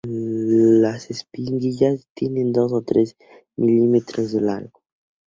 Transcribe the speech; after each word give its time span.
Las 0.81 1.11
espiguillas 1.11 2.07
tienen 2.15 2.51
dos 2.53 2.73
o 2.73 2.81
tres 2.81 3.15
milímetros 3.55 4.31
de 4.31 4.41
largo. 4.41 4.81